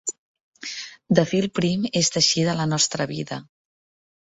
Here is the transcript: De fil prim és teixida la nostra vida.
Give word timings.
De 1.19 1.25
fil 1.33 1.45
prim 1.59 1.85
és 2.03 2.11
teixida 2.17 2.59
la 2.63 2.67
nostra 2.73 3.09
vida. 3.15 3.41